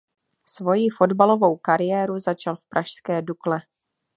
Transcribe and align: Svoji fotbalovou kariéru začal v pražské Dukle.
Svoji 0.45 0.89
fotbalovou 0.89 1.57
kariéru 1.57 2.19
začal 2.19 2.55
v 2.55 2.67
pražské 2.67 3.21
Dukle. 3.21 3.59